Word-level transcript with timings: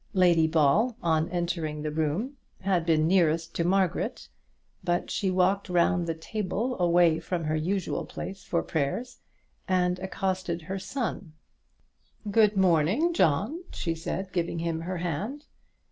Lady 0.15 0.47
Ball, 0.47 0.97
on 1.03 1.29
entering 1.29 1.83
the 1.83 1.91
room, 1.91 2.35
had 2.61 2.87
been 2.87 3.07
nearest 3.07 3.53
to 3.53 3.63
Margaret, 3.63 4.29
but 4.83 5.11
she 5.11 5.29
walked 5.29 5.69
round 5.69 6.07
the 6.07 6.15
table 6.15 6.75
away 6.79 7.19
from 7.19 7.43
her 7.43 7.55
usual 7.55 8.03
place 8.07 8.43
for 8.43 8.63
prayers, 8.63 9.19
and 9.67 9.99
accosted 9.99 10.63
her 10.63 10.79
son. 10.79 11.33
"Good 12.31 12.57
morning, 12.57 13.13
John," 13.13 13.63
she 13.71 13.93
said, 13.93 14.31
giving 14.33 14.57
him 14.57 14.81
her 14.81 14.97
hand. 14.97 15.45